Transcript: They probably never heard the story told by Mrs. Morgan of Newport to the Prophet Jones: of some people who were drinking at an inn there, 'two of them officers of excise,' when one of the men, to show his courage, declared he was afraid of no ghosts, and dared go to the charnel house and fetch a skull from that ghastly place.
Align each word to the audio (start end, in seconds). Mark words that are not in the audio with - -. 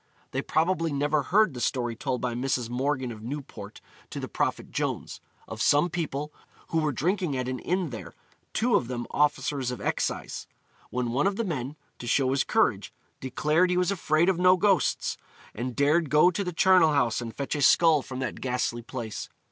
They 0.31 0.41
probably 0.41 0.91
never 0.91 1.21
heard 1.21 1.53
the 1.53 1.61
story 1.61 1.95
told 1.95 2.21
by 2.21 2.33
Mrs. 2.33 2.71
Morgan 2.71 3.11
of 3.11 3.21
Newport 3.21 3.81
to 4.09 4.19
the 4.19 4.27
Prophet 4.27 4.71
Jones: 4.71 5.21
of 5.47 5.61
some 5.61 5.91
people 5.91 6.33
who 6.69 6.79
were 6.79 6.91
drinking 6.91 7.37
at 7.37 7.47
an 7.47 7.59
inn 7.59 7.91
there, 7.91 8.15
'two 8.51 8.73
of 8.73 8.87
them 8.87 9.05
officers 9.11 9.69
of 9.69 9.79
excise,' 9.79 10.47
when 10.89 11.11
one 11.11 11.27
of 11.27 11.35
the 11.35 11.43
men, 11.45 11.75
to 11.99 12.07
show 12.07 12.31
his 12.31 12.43
courage, 12.43 12.91
declared 13.19 13.69
he 13.69 13.77
was 13.77 13.91
afraid 13.91 14.27
of 14.27 14.39
no 14.39 14.57
ghosts, 14.57 15.17
and 15.53 15.75
dared 15.75 16.09
go 16.09 16.31
to 16.31 16.43
the 16.43 16.51
charnel 16.51 16.93
house 16.93 17.21
and 17.21 17.35
fetch 17.35 17.53
a 17.53 17.61
skull 17.61 18.01
from 18.01 18.17
that 18.17 18.41
ghastly 18.41 18.81
place. 18.81 19.29